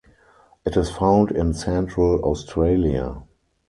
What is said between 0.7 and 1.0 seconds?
is